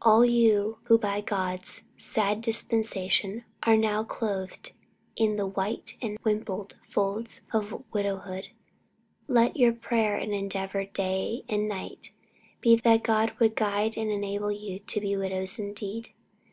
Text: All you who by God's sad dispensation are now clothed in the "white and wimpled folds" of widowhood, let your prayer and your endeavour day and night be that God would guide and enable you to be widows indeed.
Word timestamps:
All 0.00 0.24
you 0.24 0.78
who 0.86 0.98
by 0.98 1.20
God's 1.20 1.84
sad 1.96 2.40
dispensation 2.40 3.44
are 3.62 3.76
now 3.76 4.02
clothed 4.02 4.72
in 5.14 5.36
the 5.36 5.46
"white 5.46 5.96
and 6.02 6.18
wimpled 6.24 6.74
folds" 6.88 7.42
of 7.52 7.84
widowhood, 7.92 8.48
let 9.28 9.56
your 9.56 9.72
prayer 9.72 10.16
and 10.16 10.32
your 10.32 10.40
endeavour 10.40 10.84
day 10.84 11.44
and 11.48 11.68
night 11.68 12.10
be 12.60 12.74
that 12.74 13.04
God 13.04 13.34
would 13.38 13.54
guide 13.54 13.96
and 13.96 14.10
enable 14.10 14.50
you 14.50 14.80
to 14.80 15.00
be 15.00 15.16
widows 15.16 15.56
indeed. 15.60 16.10